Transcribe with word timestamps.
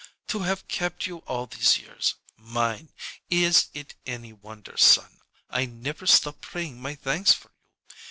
To 0.29 0.39
have 0.39 0.67
kept 0.67 1.05
you 1.05 1.17
all 1.27 1.45
these 1.45 1.77
years 1.77 2.15
mine 2.35 2.89
is 3.29 3.67
it 3.75 3.93
any 4.07 4.33
wonder, 4.33 4.75
son, 4.75 5.19
I 5.47 5.67
never 5.67 6.07
stop 6.07 6.41
praying 6.41 6.81
my 6.81 6.95
thanks 6.95 7.33
for 7.33 7.49
you? 7.49 7.55